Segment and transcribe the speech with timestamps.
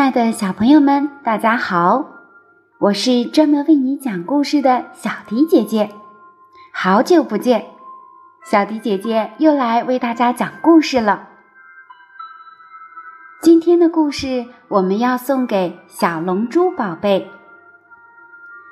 [0.00, 2.06] 亲爱的小朋友们，大家好！
[2.78, 5.90] 我是专门为你讲故事的小迪姐姐。
[6.72, 7.66] 好久不见，
[8.42, 11.28] 小迪姐姐又来为大家讲故事了。
[13.42, 17.30] 今天的故事我们要送给小龙珠宝贝。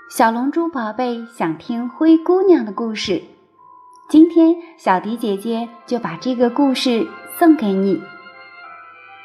[0.08, 3.22] 小龙珠宝贝想听灰姑娘的故事，
[4.08, 7.06] 今天小迪姐姐就把这个故事
[7.38, 8.02] 送给你。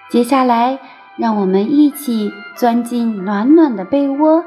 [0.10, 0.78] 接下来。
[1.18, 4.44] 让我们一起钻进暖暖的被窝，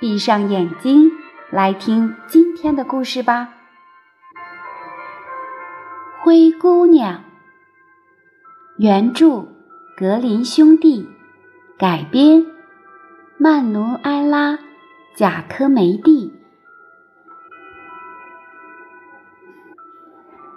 [0.00, 1.10] 闭上眼睛，
[1.50, 3.50] 来听今天的故事吧。
[6.22, 7.22] 灰姑娘，
[8.78, 9.46] 原著
[9.96, 11.06] 格林兄弟，
[11.78, 12.46] 改编
[13.36, 14.52] 曼努埃拉·
[15.14, 16.32] 贾科梅蒂。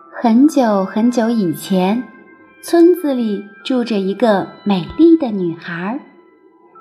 [0.09, 2.18] 很久很久以前。
[2.61, 5.97] 村子里住着一个美丽的女孩，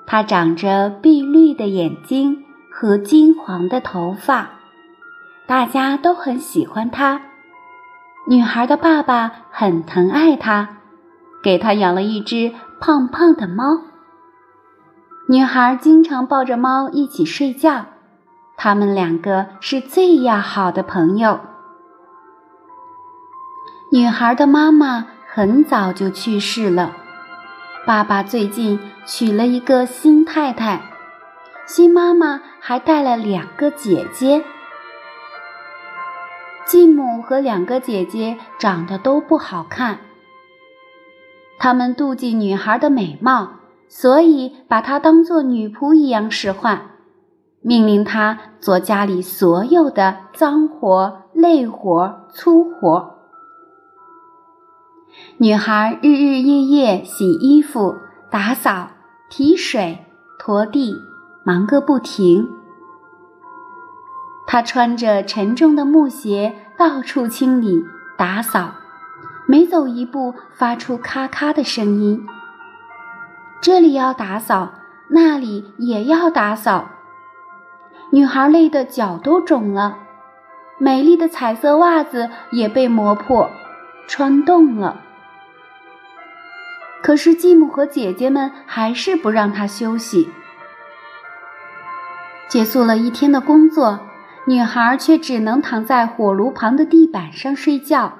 [0.05, 4.49] 她长着碧绿的眼睛和金黄的头发，
[5.47, 7.21] 大家都很喜欢她。
[8.27, 10.67] 女孩的爸爸很疼爱她，
[11.41, 13.79] 给她养了一只胖胖的猫。
[15.29, 17.85] 女孩经常抱着猫一起睡觉，
[18.57, 21.39] 他们两个是最要好的朋友。
[23.93, 25.07] 女孩的妈妈。
[25.39, 26.97] 很早就去世了。
[27.85, 30.81] 爸爸最近娶了一个新太太，
[31.65, 34.43] 新妈妈还带了两个姐姐。
[36.65, 39.99] 继母和两个姐姐长得都不好看，
[41.57, 43.51] 他们妒忌女孩的美貌，
[43.87, 46.81] 所以把她当做女仆一样使唤，
[47.61, 53.18] 命令她做家里所有的脏活、累活、粗活。
[55.37, 57.97] 女孩日日夜夜洗衣服、
[58.29, 58.89] 打扫、
[59.29, 60.05] 提水、
[60.37, 60.95] 拖地，
[61.43, 62.49] 忙个不停。
[64.45, 67.83] 她穿着沉重的木鞋，到处清理、
[68.17, 68.75] 打扫，
[69.47, 72.25] 每走一步发出咔咔的声音。
[73.61, 74.71] 这里要打扫，
[75.09, 76.87] 那里也要打扫。
[78.11, 79.97] 女孩累得脚都肿了，
[80.79, 83.49] 美丽的彩色袜子也被磨破、
[84.09, 85.01] 穿洞了。
[87.03, 90.27] 可是继母和姐姐们还是不让她休息。
[92.49, 93.99] 结束了一天的工作，
[94.47, 98.17] 女孩却只能躺在火炉旁的地板上睡觉。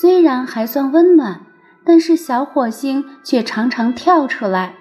[0.00, 1.40] 虽然还算温暖，
[1.84, 4.76] 但是小火星却常常跳出来，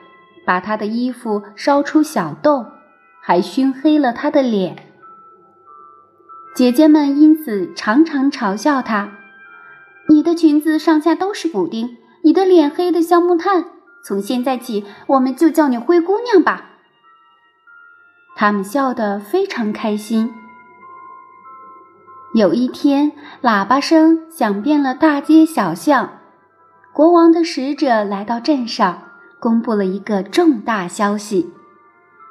[0.45, 2.67] 把她的衣服烧出小洞，
[3.19, 4.87] 还熏黑了她的脸。
[6.55, 9.09] 姐姐们因此常常嘲笑她
[10.11, 13.65] ：“你的裙子上下都是补丁。”你的脸黑的像木炭，
[14.05, 16.69] 从现在起，我们就叫你灰姑娘吧。
[18.35, 20.31] 他们笑得非常开心。
[22.35, 26.19] 有一天，喇叭声响遍了大街小巷，
[26.93, 29.01] 国王的使者来到镇上，
[29.39, 31.51] 公布了一个重大消息：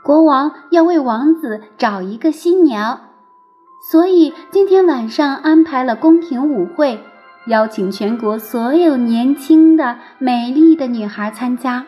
[0.05, 3.09] 国王要为王子找一个新娘，
[3.91, 7.05] 所以今天晚上安排了宫廷舞会。
[7.47, 11.87] 邀请全国所有年轻的、美丽的女孩参加。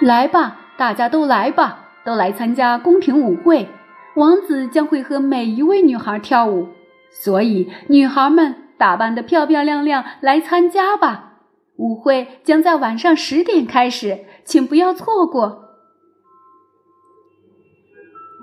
[0.00, 3.68] 来吧，大家都来吧，都来参加宫廷舞会。
[4.14, 6.68] 王子将会和每一位女孩跳舞，
[7.10, 11.32] 所以女孩们打扮的漂漂亮亮来参加吧。
[11.76, 15.65] 舞会将在晚上十点开始，请不要错过。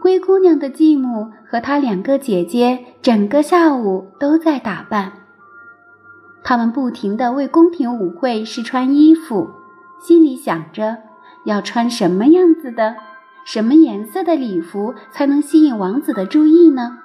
[0.04, 5.14] 灰姑娘的继母和她两个姐姐整个下午都在打扮，
[6.44, 9.50] 她们不停地为宫廷舞会试穿衣服，
[10.02, 10.98] 心里想着
[11.46, 12.98] 要穿什么样子的、
[13.46, 16.98] 什么颜色的礼服才能吸引王子的注意呢？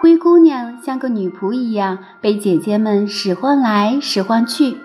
[0.00, 4.76] 灰姑娘像个女仆一样被姐姐们使唤来使唤去，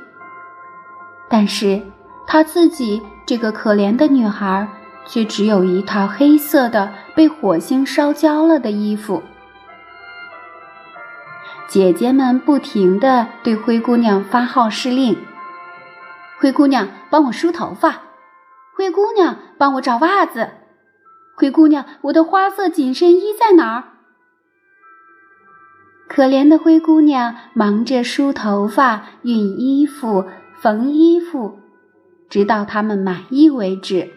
[1.27, 1.81] 但是
[2.27, 4.69] 她自己这个可怜的女孩。
[5.09, 9.23] 却只有一套黑色的、被火星烧焦了的衣服。
[11.67, 15.17] 姐姐们不停地对灰姑娘发号施令
[16.39, 18.01] ：“灰姑娘，帮我梳头发；
[18.75, 20.49] 灰姑娘，帮我找袜子；
[21.35, 23.83] 灰姑娘，我的花色紧身衣在哪儿？”
[26.07, 30.25] 可怜的灰姑娘忙着梳头发、熨衣服、
[30.59, 31.59] 缝衣服，
[32.29, 34.11] 直到他们满意为止。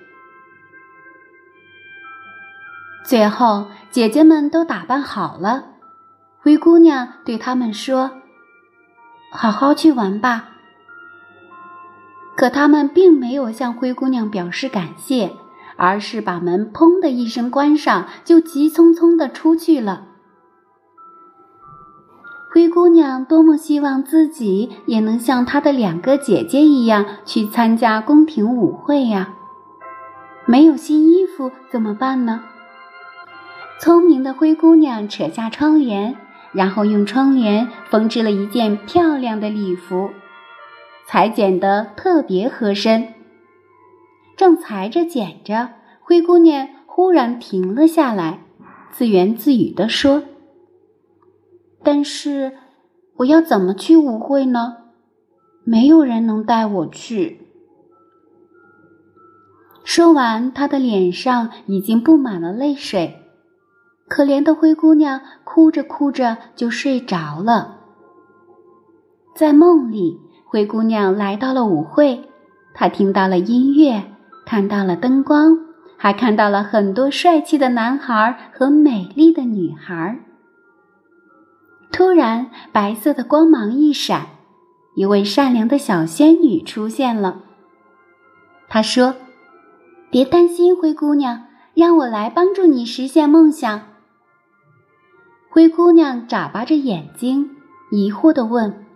[3.05, 5.65] 最后，姐姐们都打扮好了。
[6.41, 8.13] 灰姑娘对他们说
[9.31, 10.51] ：“好好去玩吧。”
[12.37, 15.33] 可他们并没有向灰姑娘表示感谢，
[15.77, 20.07] 而是把门“砰”的一声关上，就急匆匆地出去了。
[22.53, 29.35] 灰姑娘多么希望自己也能像她的两个姐姐一样去参加宫廷舞会呀！
[30.47, 32.45] 没有新衣服怎么办呢？
[33.83, 36.15] 聪明的灰姑娘扯下窗帘，
[36.53, 40.11] 然后用窗帘缝制了一件漂亮的礼服，
[41.05, 43.09] 裁剪得特别合身。
[44.37, 45.71] 正裁着剪着，
[46.01, 48.45] 灰姑娘忽然停了下来，
[48.93, 50.23] 自言自语地说。
[51.83, 52.53] 但是，
[53.17, 54.77] 我要怎么去舞会呢？
[55.65, 57.49] 没有人能带我去。
[59.83, 63.19] 说完，她的脸上已经布满了泪水。
[64.09, 67.79] 可怜的灰姑娘哭着哭着就睡着了。
[69.35, 72.29] 在梦里，灰姑娘来到了舞会，
[72.75, 74.05] 她听到了音乐，
[74.45, 75.59] 看到了灯光，
[75.97, 80.19] 还看到了很多帅气的男孩和美丽的女孩。
[81.91, 84.27] 突然，白色的光芒一闪，
[84.95, 87.43] 一位善良的小仙女出现了。
[88.69, 89.15] 她说
[90.11, 91.45] ：“别担心，灰姑娘，
[91.75, 93.83] 让我来帮助你实现梦想。”
[95.55, 97.51] 灰姑娘眨巴着眼睛，
[97.91, 98.87] 疑惑地问：“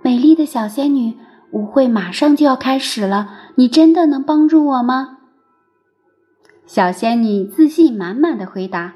[0.00, 1.18] 美丽的小仙女，
[1.50, 5.18] 舞会马上就要开始了，你真的能帮助我吗？”
[6.64, 8.94] 小仙女自信满满的回答：“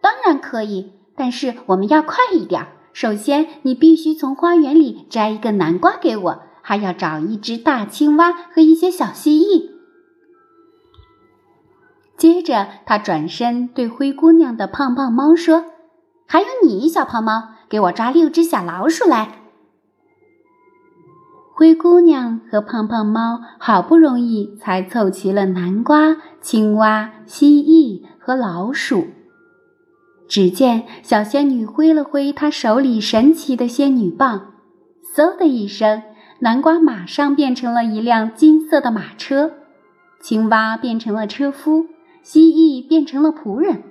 [0.00, 2.68] 当然可以。”但是我们要快一点。
[2.92, 9.70] 首先，你必须从花园里摘一个南瓜给我，还要找一只大青蛙和一些小蜥蜴。
[12.16, 15.64] 接着，他转身对灰姑娘的胖胖猫说
[16.26, 19.38] ：“还有你，小胖猫，给我抓六只小老鼠来。”
[21.54, 29.06] 灰姑娘和胖胖猫好不容易才凑齐了南瓜、青蛙、蜥蜴和老鼠。
[30.28, 34.52] 只见小仙女挥了挥她手里神奇的仙女棒，
[35.16, 36.02] 嗖的一声，
[36.40, 39.52] 南瓜马上变成了一辆金色的马车，
[40.20, 41.86] 青蛙变成了车夫，
[42.22, 43.82] 蜥蜴变成了仆人，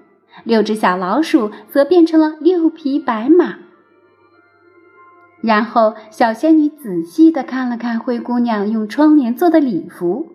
[0.43, 3.59] 六只小老鼠则变成了六匹白马。
[5.41, 10.27] 然后，小仙女仔细地看了看灰姑娘用窗帘做的礼服，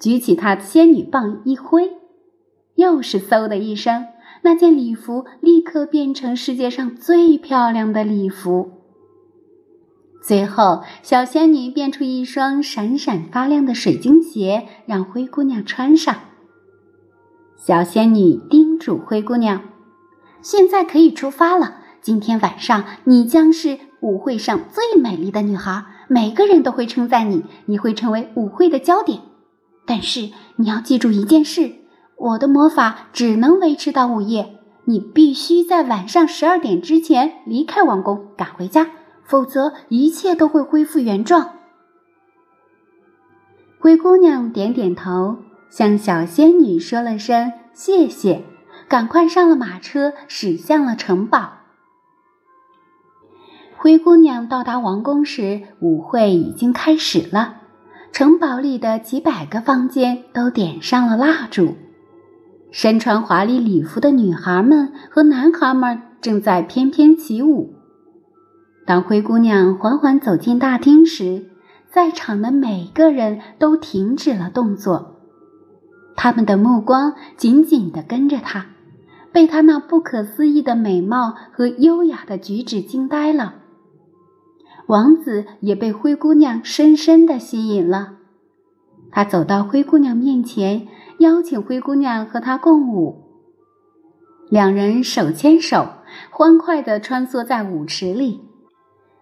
[0.00, 1.92] 举起她的仙女棒一挥，
[2.74, 4.06] 又是嗖的一声。
[4.42, 8.70] 那件礼服立刻变成世界上最漂亮的礼服。
[10.22, 16.14] 最后，小仙女变出一双闪闪发亮的水晶鞋，让灰姑娘穿上。
[17.56, 19.60] 小仙女叮主灰姑娘
[20.42, 21.76] ：“现在可以出发了。
[22.00, 29.20] 今天晚上，你将是舞会上最美丽的女孩，每个人都会称赞你，你会成为舞会的焦点。
[29.86, 31.74] 但是，你要记住一件事。”
[32.16, 38.88] 我的魔法只能维持到午夜，你必须在晚上十二点之前离开王宫，赶回家，
[39.24, 41.52] 否则一切都会恢复原状。
[43.78, 45.38] 灰姑娘点点头，
[45.70, 48.44] 向小仙女说了声谢谢，
[48.90, 51.52] 赶快上了马车，驶向了城堡。
[53.76, 57.58] 灰姑娘到达王宫时，舞会已经开始了，
[58.10, 61.76] 城堡里的几百个房间都点上了蜡烛。
[62.72, 67.72] 身穿华丽礼服的女孩们和男孩们正在翩翩起舞。
[68.84, 71.48] 当灰姑娘缓缓走进大厅时，
[71.92, 75.20] 在场的每个人都停止了动作，
[76.16, 78.66] 他们的目光紧紧地跟着她，
[79.32, 83.54] 被她那不可思议的美貌和优雅的举止惊呆了。
[84.86, 88.14] 王子也被灰姑娘深深地吸引了，
[89.12, 90.88] 他走到灰姑娘面前。
[91.18, 93.26] 邀请灰姑娘和他共舞，
[94.48, 95.86] 两人手牵手，
[96.30, 98.40] 欢快地穿梭在舞池里。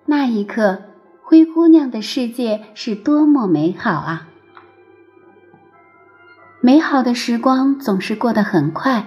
[0.06, 0.78] 那一刻，
[1.20, 4.28] 灰姑娘的世界是多么美好啊！
[6.60, 9.04] 美好的时光总是过得很快。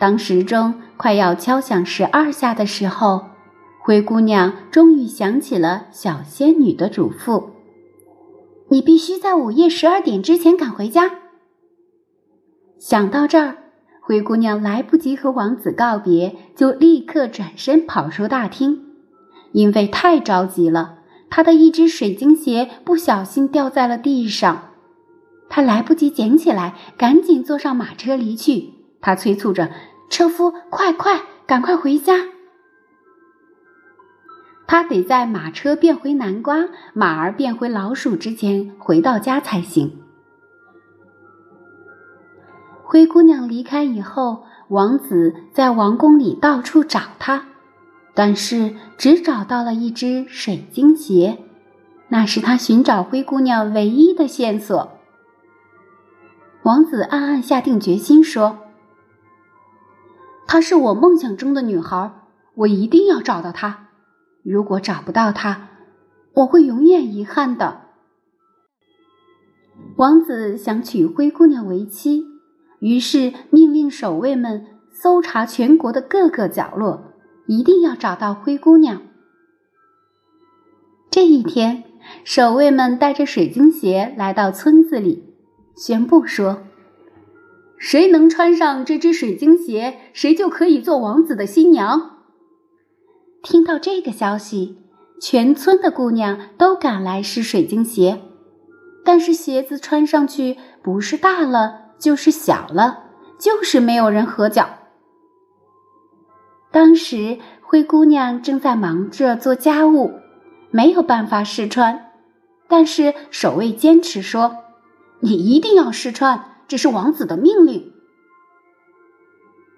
[0.00, 3.26] 当时钟快要敲响十二下的时候，
[3.82, 7.50] 灰姑娘终于想起了小仙女的嘱咐
[8.70, 11.10] ：“你必须在午夜十二点之前赶回家。”
[12.80, 13.58] 想到这儿，
[14.00, 18.86] 灰姑娘来不及和王子告别，就立刻转身跑出大厅。
[19.52, 24.70] 因为太着急了，她的一只水晶鞋不小心掉在了地上。
[25.50, 28.70] 她来不及捡起来，赶紧坐上马车离去。
[29.02, 29.70] 她催促着
[30.10, 32.26] 车夫：“快快，赶快回家！”
[34.66, 40.02] 他得在马车变回南瓜、马儿变回老鼠之前回到家才行。
[42.82, 47.46] 灰姑娘离开以后，王子在王宫里到处找她，
[48.14, 51.38] 但是只找到了一只水晶鞋，
[52.08, 54.90] 那是他寻找灰姑娘唯一的线索。
[56.64, 58.58] 王子暗暗下定决心说
[60.52, 62.10] ：“她是我梦想中的女孩，
[62.56, 63.86] 我一定要找到她。
[64.42, 65.68] 如果找不到她，
[66.34, 67.82] 我会永远遗憾的。”
[69.94, 72.24] 王子想娶灰姑娘为妻。
[72.80, 77.12] 于是命令守卫们搜查全国的各个角落，
[77.46, 79.02] 一定要找到灰姑娘。
[81.12, 81.84] 这一天，
[82.24, 85.32] 守卫们带着水晶鞋来到村子里，
[85.76, 86.64] 宣布说
[87.80, 92.18] ：“谁能穿上这只水晶鞋，谁就可以做王子的新娘。”
[93.42, 94.78] 听到这个消息，
[95.20, 98.20] 全村的姑娘都赶来试水晶鞋，
[99.04, 101.80] 但是鞋子穿上去不是大了。
[102.00, 104.70] 就是小了，就是没有人合脚。
[106.72, 110.14] 当时灰姑娘正在忙着做家务，
[110.70, 112.12] 没有办法试穿。
[112.68, 114.56] 但是守卫坚持说
[115.20, 117.92] ：“你一定要试穿，这是王子的命令。”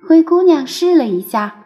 [0.07, 1.65] 灰姑娘试了一下，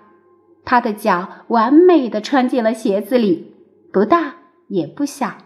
[0.64, 3.56] 她的脚完美的穿进了鞋子里，
[3.92, 4.36] 不大
[4.68, 5.38] 也不小，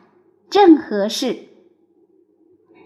[0.50, 1.49] 正合适。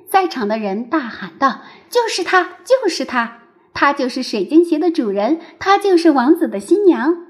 [0.09, 7.27] 在场的人大喊道：“就是他，就是他，他就是水晶鞋的主人，他就是王子的新娘。”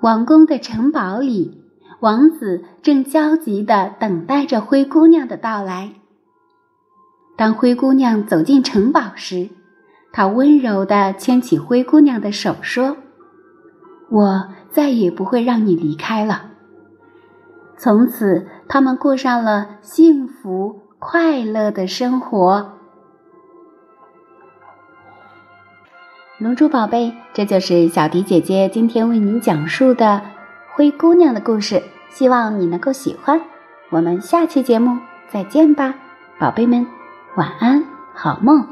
[0.00, 1.60] 王宫的城堡里，
[2.00, 5.99] 王子正焦急的等待着灰姑娘的到来。
[7.40, 9.48] 当灰姑娘走进城堡时，
[10.12, 12.98] 他温柔地牵起灰姑娘的手，说
[14.12, 16.50] ：“我再也不会让你离开了。”
[17.80, 22.72] 从此，他们过上了幸福快乐的生活。
[26.36, 30.20] 龙珠宝贝，这就是小迪姐姐今天为您讲述的
[30.74, 33.40] 灰姑娘的故事，希望你能够喜欢。
[33.88, 34.98] 我们下期节目
[35.30, 35.94] 再见吧，
[36.38, 36.86] 宝贝们，
[37.36, 38.66] 晚安，好梦。